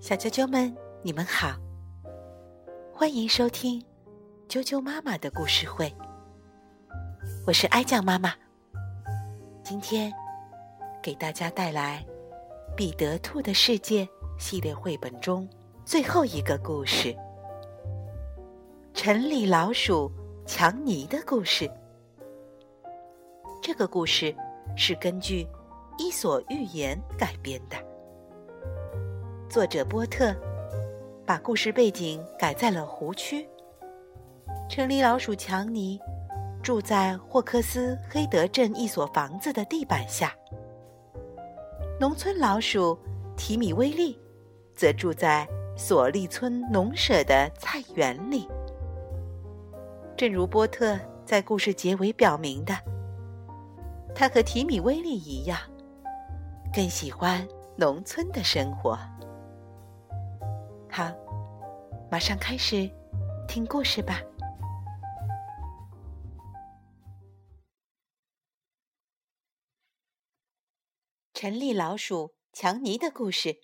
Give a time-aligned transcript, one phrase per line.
[0.00, 1.56] 小啾啾们，你们好，
[2.92, 3.80] 欢迎收听
[4.48, 5.92] 啾啾妈妈的故事会。
[7.46, 8.34] 我是哀酱妈妈，
[9.62, 10.12] 今天
[11.02, 12.04] 给大家带来
[12.74, 14.04] 《彼得兔的世界》
[14.38, 15.48] 系列绘本中
[15.84, 17.16] 最后一个故事——
[18.94, 20.10] 城里老鼠
[20.46, 21.70] 强尼的故事。
[23.62, 24.34] 这个故事
[24.76, 25.44] 是根据
[25.98, 27.76] 《伊索寓言》改编的。
[29.48, 30.34] 作者波特
[31.26, 33.46] 把故事背景改在了湖区。
[34.68, 36.00] 城里老鼠强尼
[36.62, 40.34] 住在霍克斯黑德镇一所房子的地板下。
[42.00, 42.98] 农村老鼠
[43.36, 44.18] 提米威利
[44.74, 45.46] 则住在
[45.76, 48.48] 索利村农舍的菜园里。
[50.16, 52.74] 正如波特在故事结尾表明的，
[54.14, 55.58] 他和提米威利一样，
[56.74, 58.96] 更喜欢农村的生活。
[60.90, 61.12] 好，
[62.10, 62.90] 马上开始
[63.46, 64.22] 听故事吧。
[71.34, 73.60] 城里老鼠强尼的故事，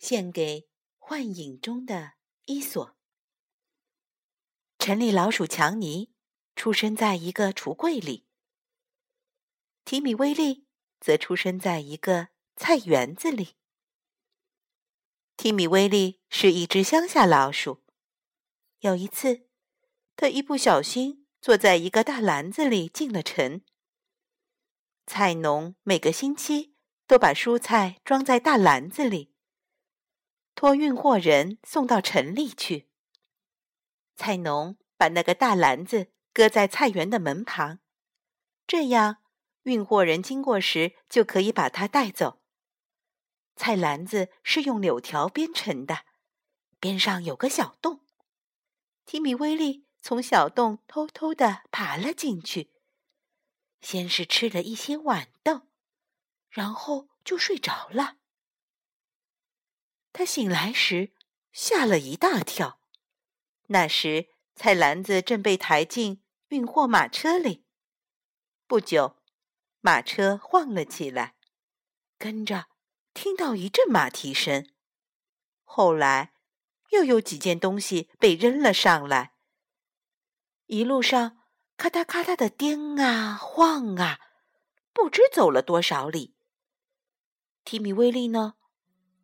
[0.00, 2.14] 献给幻影中的
[2.46, 2.96] 伊索。
[4.80, 6.12] 城里老鼠强尼
[6.56, 8.26] 出生在一个橱柜里，
[9.84, 10.66] 提米威利
[11.00, 13.56] 则出生在一个菜园子里。
[15.36, 17.84] 提米威利是一只乡下老鼠。
[18.80, 19.48] 有一次，
[20.16, 23.62] 他一不小心坐在一个大篮子里进了城。
[25.06, 26.74] 菜农每个星期
[27.06, 29.32] 都把蔬菜装在大篮子里，
[30.54, 32.90] 托运货人送到城里去。
[34.16, 37.78] 菜农把那个大篮子搁在菜园的门旁，
[38.66, 39.18] 这样
[39.68, 42.40] 运货人经过时就可以把它带走。
[43.54, 46.06] 菜篮子是用柳条编成的，
[46.80, 48.00] 边上有个小洞。
[49.04, 52.70] 提米威利从小洞偷偷地爬了进去，
[53.82, 55.66] 先是吃了一些豌豆，
[56.48, 58.16] 然后就睡着了。
[60.14, 61.12] 他醒来时
[61.52, 62.80] 吓了一大跳，
[63.66, 67.66] 那时菜篮子正被抬进运货马车里。
[68.66, 69.16] 不久，
[69.80, 71.34] 马车晃了起来，
[72.18, 72.66] 跟着。
[73.14, 74.70] 听到一阵马蹄声，
[75.64, 76.34] 后来
[76.90, 79.32] 又有几件东西被扔了上来。
[80.66, 81.36] 一路上
[81.76, 84.20] 咔嗒咔嗒的颠啊晃啊，
[84.92, 86.36] 不知走了多少里。
[87.64, 88.54] 提米威利呢，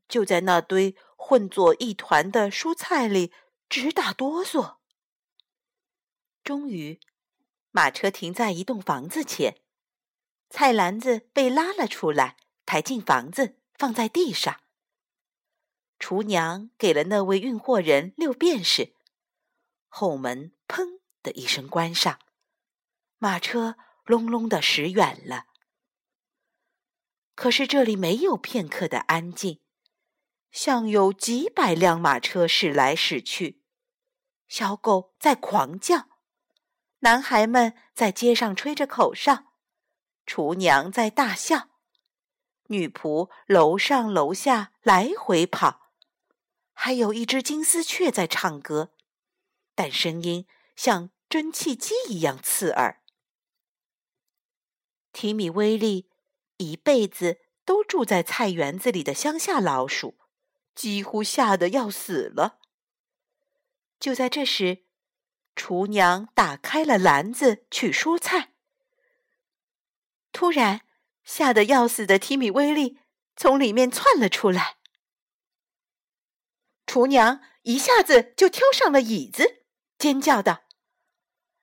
[0.09, 3.33] 就在那堆混作一团的蔬菜里
[3.69, 4.79] 直打哆嗦。
[6.43, 6.99] 终于，
[7.71, 9.63] 马车停在一栋房子前，
[10.55, 13.57] 菜篮子被拉了出来，抬进房子。
[13.77, 14.61] 放在地上。
[15.99, 18.95] 厨娘给了那位运货人六便士，
[19.89, 22.21] 后门砰的一声关上，
[23.19, 25.47] 马车隆隆的驶远了。
[27.35, 29.61] 可是这里没有片刻的安静，
[30.53, 33.61] 像有几百辆马车驶来驶去。
[34.47, 36.09] 小狗在狂叫，
[37.01, 39.54] 男孩们在街上吹着口哨，
[40.27, 41.71] 厨娘在大笑。
[42.69, 45.91] 女仆楼上楼下来回跑，
[46.73, 48.95] 还有一只金丝雀在唱歌，
[49.75, 53.03] 但声音像蒸汽机一样刺耳。
[55.13, 56.09] 提米威利
[56.57, 60.19] 一辈子都住在菜园子里的乡下老鼠，
[60.75, 62.59] 几乎吓得要死了。
[64.01, 64.85] 就在这时，
[65.55, 68.54] 厨娘打开了篮子取蔬菜，
[70.35, 70.83] 突然。
[71.27, 72.99] 吓得要死的提米威利
[73.35, 74.77] 从里面窜了出来，
[76.85, 79.65] 厨娘一下子就跳上了椅子，
[79.97, 80.65] 尖叫道：“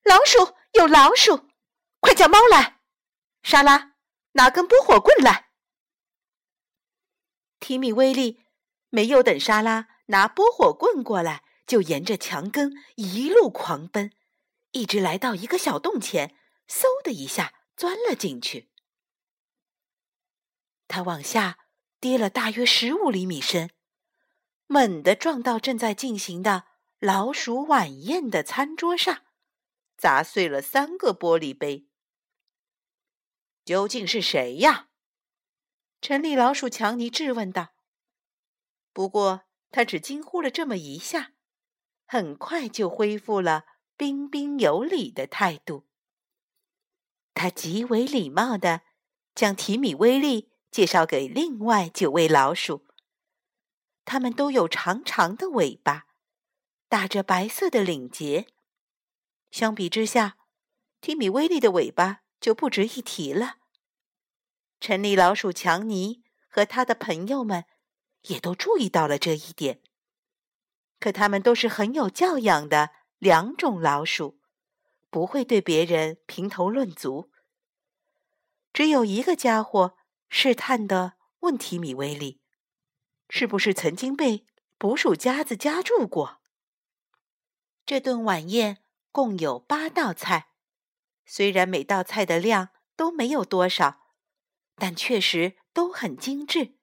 [0.03, 1.47] 老鼠有老鼠，
[1.99, 2.79] 快叫猫来！
[3.43, 3.93] 莎拉，
[4.31, 5.51] 拿根拨火棍来。”
[7.61, 8.41] 提米威利
[8.89, 14.11] 没有等莎拉拿拨火棍过来，就沿着墙根一路狂奔，
[14.71, 16.35] 一直来到一个小洞前，
[16.67, 18.70] 嗖的一下钻了进去。
[20.91, 21.57] 他往下
[22.01, 23.69] 跌了大约十五厘米深，
[24.67, 26.65] 猛地撞到正在进行的
[26.99, 29.23] 老鼠晚宴的餐桌上，
[29.95, 31.87] 砸碎了三个玻璃杯。
[33.63, 34.89] 究竟是谁呀？
[36.01, 37.69] 城里老鼠强尼质问道。
[38.91, 41.31] 不过他只惊呼了这么一下，
[42.05, 43.63] 很快就恢复了
[43.95, 45.87] 彬彬有礼的态度。
[47.33, 48.81] 他极为礼貌的
[49.33, 50.50] 将提米威利。
[50.71, 52.87] 介绍给另外九位老鼠。
[54.05, 56.07] 它们都有长长的尾巴，
[56.87, 58.47] 打着白色的领结。
[59.51, 60.37] 相比之下，
[61.01, 63.57] 提米威利的尾巴就不值一提了。
[64.79, 67.65] 城里老鼠强尼和他的朋友们
[68.23, 69.81] 也都注意到了这一点。
[70.99, 74.39] 可他们都是很有教养的两种老鼠，
[75.09, 77.29] 不会对别人评头论足。
[78.71, 79.97] 只有一个家伙
[80.33, 82.41] 试探的问提米威利
[83.29, 84.47] ：“是不是曾经被
[84.77, 86.41] 捕鼠夹子夹住过？”
[87.85, 90.53] 这顿晚宴共有八道菜，
[91.25, 94.15] 虽然每道菜的量都没有多少，
[94.77, 96.79] 但确实都很精致。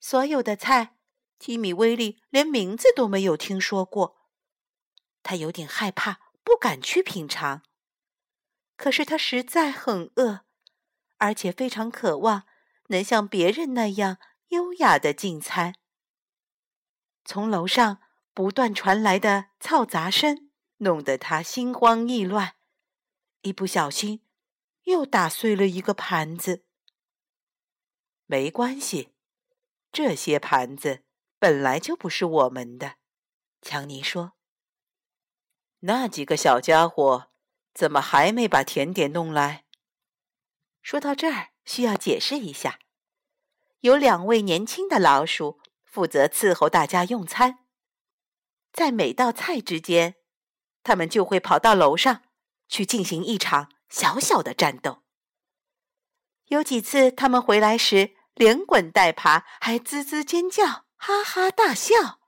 [0.00, 0.96] 所有的菜。
[1.40, 4.16] 提米威利连名字都没有听说过，
[5.22, 7.62] 他有点害怕，不敢去品尝。
[8.76, 10.40] 可是他实在很饿，
[11.18, 12.44] 而且非常渴望
[12.88, 14.18] 能像别人那样
[14.48, 15.74] 优雅的进餐。
[17.24, 18.00] 从楼上
[18.32, 22.54] 不断传来的嘈杂声，弄得他心慌意乱，
[23.42, 24.24] 一不小心
[24.84, 26.64] 又打碎了一个盘子。
[28.26, 29.12] 没关系，
[29.92, 31.04] 这些盘子。
[31.40, 32.96] 本来就不是我们的，
[33.62, 34.32] 强尼说。
[35.80, 37.30] 那几个小家伙
[37.72, 39.64] 怎么还没把甜点弄来？
[40.82, 42.78] 说到这儿，需要解释一下：
[43.80, 47.58] 有两位年轻的老鼠负责伺候大家用餐，
[48.72, 50.14] 在每道菜之间，
[50.82, 52.22] 他们就会跑到楼上
[52.68, 55.02] 去进行一场小小的战斗。
[56.46, 60.86] 有几次，他们回来时连滚带爬，还吱吱尖叫。
[61.00, 62.18] 哈哈大笑。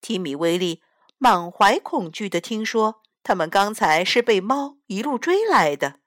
[0.00, 0.82] 提米威利
[1.18, 6.00] 满怀恐惧的听说，他们刚才是被猫一路追来的。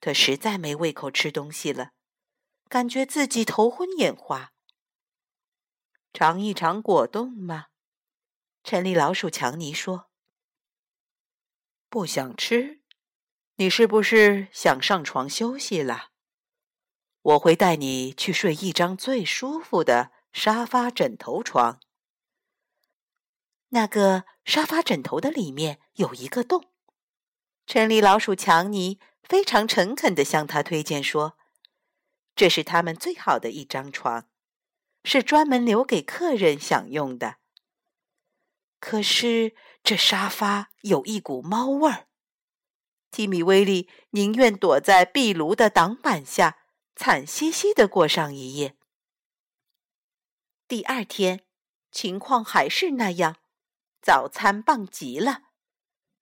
[0.00, 1.92] 他实在没胃口吃东西了，
[2.68, 4.52] 感觉自己头昏眼花。
[6.12, 7.66] 尝一尝果冻吗？
[8.64, 10.10] 城里老鼠强尼说。
[11.88, 12.82] 不想吃？
[13.56, 16.10] 你是不是想上床休息了？
[17.22, 21.80] 我会带你去睡一张最舒服的沙发枕头床。
[23.68, 26.72] 那个沙发枕头的里面有一个洞。
[27.66, 31.36] 城里老鼠强尼非常诚恳地向他推荐说
[32.36, 34.28] ：“这是他们最好的一张床，
[35.04, 37.36] 是专门留给客人享用的。
[38.78, 42.08] 可是这沙发有一股猫味儿。”
[43.10, 46.58] 提米威利宁愿躲在壁炉的挡板下。
[46.96, 48.76] 惨兮兮的过上一夜。
[50.68, 51.46] 第二天，
[51.90, 53.36] 情况还是那样，
[54.02, 55.44] 早餐棒极了。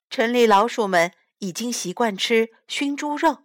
[0.09, 3.45] 城里老鼠们已经习惯吃熏猪肉，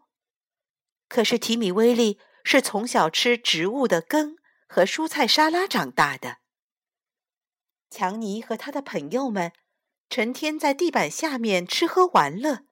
[1.07, 4.35] 可是提米威利是从小吃植物的根
[4.67, 6.37] 和蔬菜沙拉长大的。
[7.89, 9.51] 强尼和他的朋友们
[10.09, 12.65] 成天在地板下面吃喝玩乐，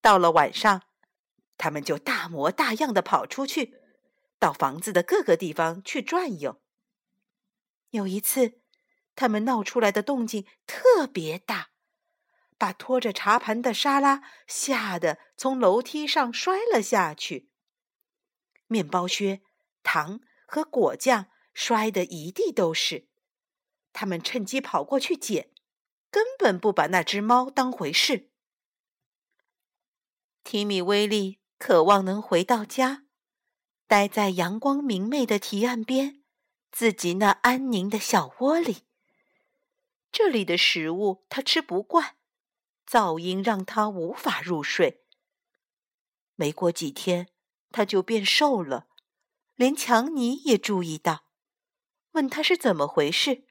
[0.00, 0.82] 到了晚上，
[1.56, 3.74] 他们就大模大样的跑出去。
[4.38, 6.60] 到房子的各个地方去转悠。
[7.90, 8.60] 有一次，
[9.14, 11.70] 他们闹出来的动静特别大，
[12.56, 17.50] 把拖着茶盘的沙拉吓得从楼梯上摔了下去。
[18.66, 19.42] 面包屑、
[19.82, 23.08] 糖和果酱摔得一地都是。
[23.92, 25.50] 他们趁机跑过去捡，
[26.10, 28.30] 根本不把那只猫当回事。
[30.42, 33.04] 提米威利渴望能回到家。
[33.86, 36.22] 待在阳光明媚的堤岸边，
[36.72, 38.84] 自己那安宁的小窝里。
[40.10, 42.16] 这里的食物他吃不惯，
[42.86, 45.04] 噪音让他无法入睡。
[46.34, 47.28] 没过几天，
[47.70, 48.88] 他就变瘦了，
[49.54, 51.26] 连强尼也注意到，
[52.12, 53.46] 问他是怎么回事。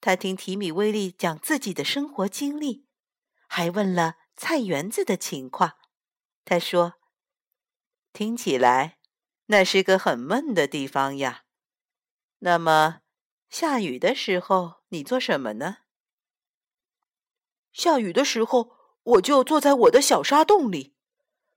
[0.00, 2.86] 他听提米威利讲自己的生活经历，
[3.46, 5.74] 还问了菜园子的情况。
[6.44, 6.94] 他说。
[8.14, 8.98] 听起来，
[9.46, 11.44] 那是个很闷的地方呀。
[12.40, 13.00] 那么，
[13.48, 15.81] 下雨的时候你做什么呢？
[17.72, 18.70] 下雨的时候，
[19.02, 20.94] 我就坐在我的小沙洞里，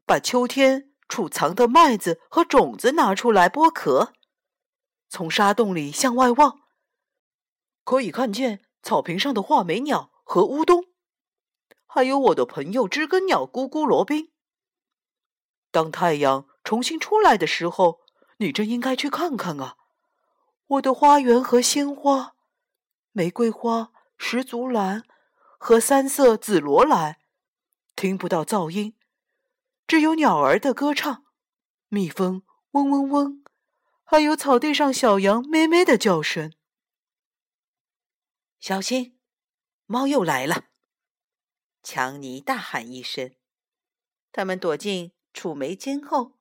[0.05, 4.13] 把秋天储藏的麦子和种子拿出来剥壳。
[5.09, 6.61] 从沙洞里向外望，
[7.83, 10.85] 可以看见草坪上的画眉鸟和乌冬，
[11.85, 14.31] 还有我的朋友知更鸟咕咕罗宾。
[15.71, 17.99] 当太阳重新出来的时候，
[18.37, 19.75] 你真应该去看看啊！
[20.67, 22.35] 我的花园和鲜花，
[23.11, 25.03] 玫瑰花、石竹兰
[25.57, 27.19] 和三色紫罗兰，
[27.95, 28.95] 听不到噪音，
[29.87, 31.25] 只有鸟儿的歌唱。
[31.87, 33.43] 蜜蜂嗡嗡嗡，
[34.03, 36.53] 还有草地上小羊咩咩的叫声。
[38.59, 39.19] 小心，
[39.85, 40.65] 猫又来了！
[41.81, 43.33] 强尼大喊一声。
[44.31, 46.37] 他们躲进储煤间后，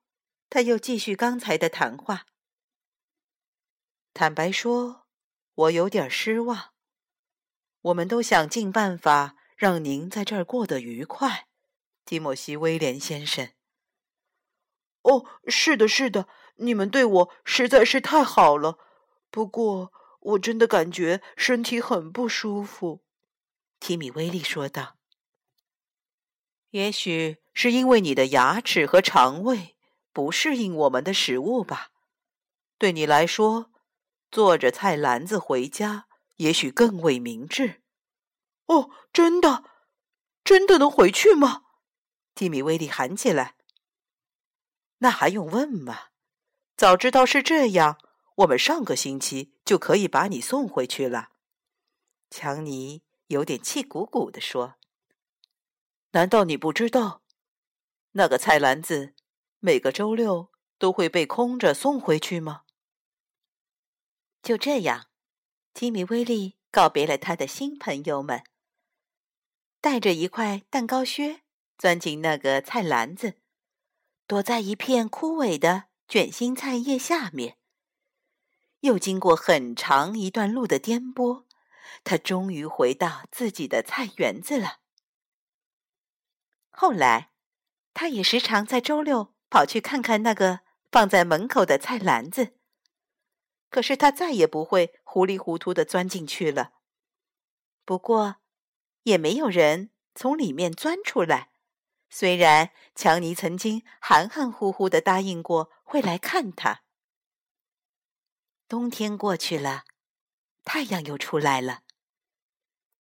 [0.51, 2.27] 他又继续刚才的谈话。
[4.13, 5.07] 坦白说，
[5.55, 6.74] 我有点失望。
[7.85, 11.49] 我们都想尽办法让您在这儿过得愉快，
[12.07, 13.51] 提莫西·威廉先生。
[15.03, 16.27] 哦，是的，是的，
[16.57, 18.79] 你们对我实在是太好了。
[19.31, 23.03] 不过，我真的感觉身体很不舒服。”
[23.79, 24.97] 提米·威利说道。
[26.71, 29.77] “也许是因为你的牙齿和肠胃
[30.11, 31.91] 不适应我们的食物吧。
[32.79, 33.71] 对你来说，
[34.31, 37.83] 坐着菜篮子回家也许更为明智。
[38.67, 39.65] ”“哦，真的，
[40.43, 41.65] 真的能回去吗？”
[42.35, 43.57] 蒂米·威利喊起来。
[44.99, 46.09] 那还用问吗？
[46.77, 47.99] 早知道是这样，
[48.37, 51.31] 我们上个星期就可以把你送回去了。”
[52.31, 54.75] 强尼有点气鼓鼓地说。
[56.13, 57.23] “难道你不知道，
[58.13, 59.15] 那个菜篮子
[59.61, 62.63] 每个周六都会被空着送回去吗？”
[64.43, 65.09] 就这样，
[65.75, 68.45] 提米·威利告别了他的新朋友们，
[69.81, 71.41] 带着一块蛋糕靴
[71.77, 73.35] 钻进那个菜篮子。
[74.29, 77.59] 躲在一片枯萎的卷心菜叶下面，
[78.81, 81.45] 又经过很长一段路的颠簸，
[82.05, 84.79] 他终于回到自己的菜园子了。
[86.71, 87.33] 后来，
[87.93, 92.55] 他也时常在周六跑去看看那个放在门口的菜篮子。
[93.75, 96.75] 可是他再也不会糊里糊涂的钻进去了。
[97.85, 98.37] 不过，
[99.03, 101.51] 也没有人从里面钻出来。
[102.09, 106.85] 虽然强尼曾经含含糊糊的答应过会来看他，
[108.69, 109.83] 冬天过去了，
[110.63, 111.81] 太阳又出来了。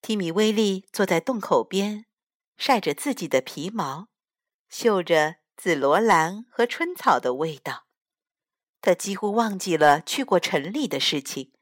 [0.02, 2.06] 提米·威利坐在洞口边，
[2.56, 4.08] 晒着自己的皮毛，
[4.68, 7.83] 嗅着紫罗兰和春草的味道。
[8.84, 11.52] 他几乎忘记了去过城里的事情。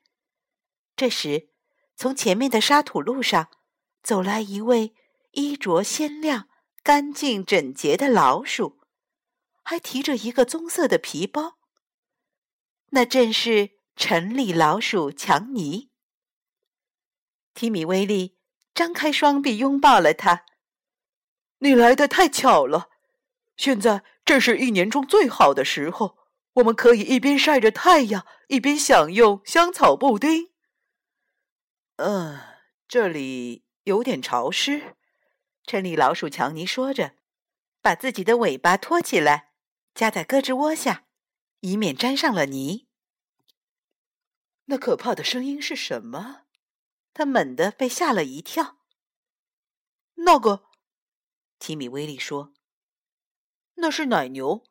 [0.97, 1.50] 这时，
[1.95, 3.49] 从前面的沙土路上
[4.02, 4.93] 走来一位
[5.31, 6.49] 衣着鲜亮。
[6.85, 8.81] 干净整洁的老鼠，
[9.62, 11.59] 还提着一个棕色的皮包。
[12.88, 15.93] 那正是城里老鼠强尼。
[17.55, 18.37] 提米·威利
[18.75, 20.45] 张开双臂拥抱了他。
[21.59, 22.91] 你来的太巧了，
[23.57, 26.19] 现在正是一年中最好的时候，
[26.54, 30.52] 我们可以一边晒着太阳，一边享用香草布丁。
[31.97, 32.40] 嗯，
[32.87, 34.97] 这里有点潮湿。
[35.64, 37.14] 城里老鼠强尼说着，
[37.80, 39.52] 把自己的尾巴托起来，
[39.94, 41.06] 夹在胳肢窝下，
[41.61, 42.88] 以免沾上了泥。
[44.66, 46.42] 那可怕的声音是什么？
[47.14, 48.78] 他猛地被吓了一跳。
[50.14, 50.64] 那个，
[51.59, 52.52] 提米·威利说
[53.76, 54.64] ：“那是奶牛。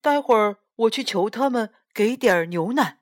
[0.00, 3.00] 待会儿我去求他们给点儿牛奶。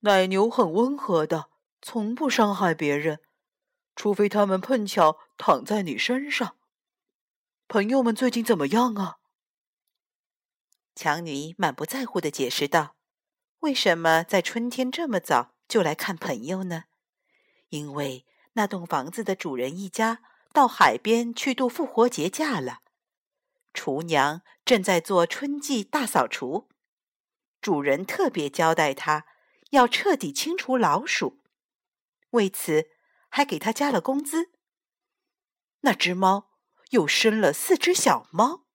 [0.00, 3.20] 奶牛很温和的，从不伤害别人。”
[3.96, 6.56] 除非他们碰巧躺在你身上。
[7.68, 9.18] 朋友们最近怎么样啊？
[10.96, 12.96] 强尼满不在乎的解释道
[13.60, 16.86] ：“为什么在春天这么早就来看朋友呢？
[17.68, 20.20] 因为那栋房子的主人一家
[20.52, 22.80] 到海边去度复活节假了。
[23.74, 26.70] 厨娘正在做春季大扫除，
[27.60, 29.26] 主人特别交代他
[29.72, 31.42] 要彻底清除老鼠，
[32.30, 32.88] 为此。”
[33.36, 34.52] 还给他加了工资。
[35.80, 36.52] 那只猫
[36.90, 38.68] 又生了四只小猫，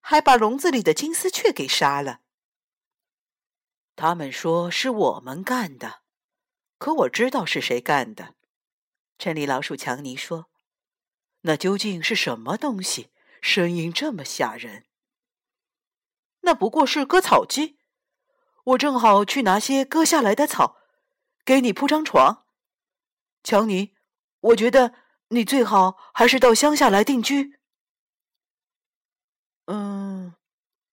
[0.00, 2.22] 还把笼子里的金丝雀给杀了。
[3.94, 6.02] 他们说是我们干的，
[6.76, 8.34] 可我知道是谁干的。
[9.16, 10.50] 城里老鼠强尼说
[11.42, 13.12] ：“那究竟是什么东西？
[13.44, 14.86] 声音这么吓人？”
[16.40, 17.78] 那不过是割草机。
[18.64, 20.78] 我正好去拿些割下来的草，
[21.44, 22.46] 给你铺张床。
[23.42, 23.94] 乔尼，
[24.40, 24.94] 我觉得
[25.28, 27.60] 你最好还是到乡下来定居。
[29.66, 30.34] 嗯，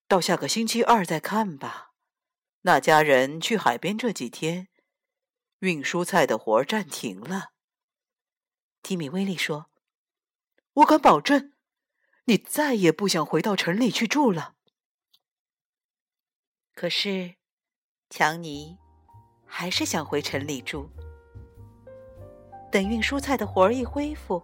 [0.10, 1.93] 到下个星期二再看吧。
[2.63, 4.67] 那家人去海边这几天，
[5.60, 7.51] 运蔬菜的活暂停了。
[8.84, 9.70] 提米·威利说
[10.84, 11.53] ：“我敢保证，
[12.25, 14.55] 你再也不想回到城里去住了。”
[16.73, 17.35] 可是，
[18.09, 18.77] 强尼
[19.45, 20.89] 还是想回城里住。
[22.71, 24.41] 等运蔬菜的活儿一恢复，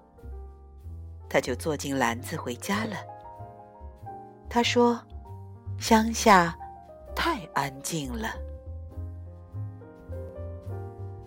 [1.29, 2.97] 他就坐进篮子回家了。
[4.49, 5.01] 他说
[5.79, 6.57] ：“乡下
[7.15, 8.35] 太安静了。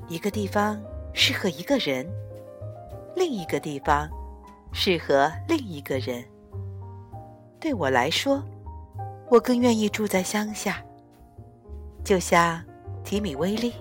[0.08, 0.78] 一个地方
[1.14, 2.06] 适合一个人，
[3.16, 4.08] 另一个地方
[4.72, 6.22] 适合另一个人。
[7.60, 8.42] 对我来说，
[9.28, 10.82] 我更愿意住在乡下，
[12.02, 12.64] 就像
[13.04, 13.74] 提米威利。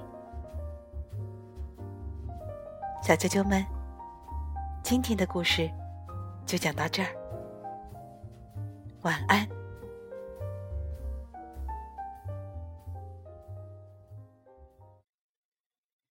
[3.02, 3.66] 小啾啾们，
[4.84, 5.72] 今天的故事
[6.46, 7.10] 就讲到这儿，
[9.04, 9.48] 晚安。